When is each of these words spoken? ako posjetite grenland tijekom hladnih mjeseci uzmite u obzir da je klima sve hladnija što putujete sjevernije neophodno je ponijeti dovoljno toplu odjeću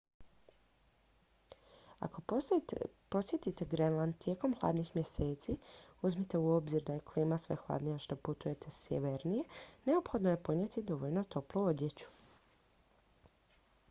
ako 1.99 2.21
posjetite 3.09 3.65
grenland 3.65 4.17
tijekom 4.23 4.55
hladnih 4.61 4.89
mjeseci 4.95 5.57
uzmite 6.01 6.37
u 6.37 6.49
obzir 6.55 6.83
da 6.83 6.93
je 6.97 7.05
klima 7.13 7.37
sve 7.45 7.55
hladnija 7.65 7.97
što 8.07 8.15
putujete 8.15 8.69
sjevernije 8.79 9.43
neophodno 9.85 10.29
je 10.29 10.43
ponijeti 10.43 10.83
dovoljno 10.93 11.23
toplu 11.37 11.63
odjeću 11.65 12.07